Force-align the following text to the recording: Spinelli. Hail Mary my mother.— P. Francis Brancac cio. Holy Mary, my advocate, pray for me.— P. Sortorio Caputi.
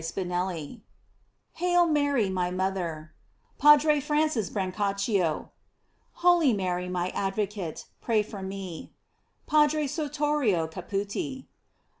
Spinelli. 0.03 0.81
Hail 1.61 1.85
Mary 1.85 2.27
my 2.27 2.49
mother.— 2.49 3.13
P. 3.61 3.99
Francis 3.99 4.49
Brancac 4.49 4.97
cio. 4.97 5.51
Holy 6.25 6.53
Mary, 6.53 6.89
my 6.89 7.09
advocate, 7.09 7.85
pray 8.01 8.23
for 8.23 8.41
me.— 8.41 8.93
P. 9.47 9.55
Sortorio 9.85 10.67
Caputi. 10.67 11.45